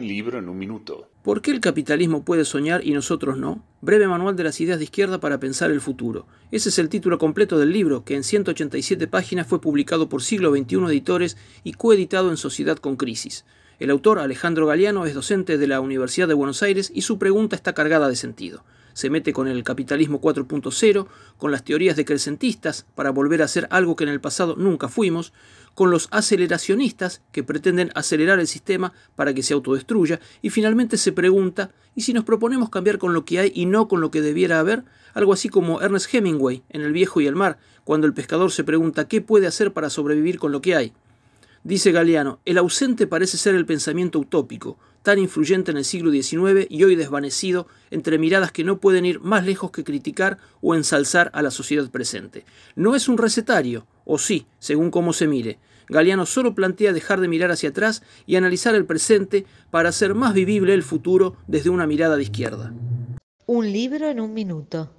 [0.00, 1.08] Libro en un minuto.
[1.22, 3.64] ¿Por qué el capitalismo puede soñar y nosotros no?
[3.80, 6.26] Breve manual de las ideas de izquierda para pensar el futuro.
[6.50, 10.50] Ese es el título completo del libro, que en 187 páginas fue publicado por Siglo
[10.54, 13.44] XXI Editores y coeditado en Sociedad con Crisis.
[13.78, 17.56] El autor, Alejandro Galeano, es docente de la Universidad de Buenos Aires y su pregunta
[17.56, 18.64] está cargada de sentido.
[18.94, 21.06] Se mete con el capitalismo 4.0,
[21.36, 25.34] con las teorías decrecentistas para volver a ser algo que en el pasado nunca fuimos,
[25.76, 31.12] con los aceleracionistas que pretenden acelerar el sistema para que se autodestruya, y finalmente se
[31.12, 34.22] pregunta, ¿y si nos proponemos cambiar con lo que hay y no con lo que
[34.22, 34.84] debiera haber?
[35.12, 38.64] Algo así como Ernest Hemingway en El viejo y el mar, cuando el pescador se
[38.64, 40.94] pregunta qué puede hacer para sobrevivir con lo que hay.
[41.66, 46.64] Dice Galeano, el ausente parece ser el pensamiento utópico, tan influyente en el siglo XIX
[46.70, 51.28] y hoy desvanecido entre miradas que no pueden ir más lejos que criticar o ensalzar
[51.34, 52.44] a la sociedad presente.
[52.76, 55.58] No es un recetario, o sí, según cómo se mire.
[55.88, 60.34] Galeano solo plantea dejar de mirar hacia atrás y analizar el presente para hacer más
[60.34, 62.72] vivible el futuro desde una mirada de izquierda.
[63.46, 64.92] Un libro en un minuto.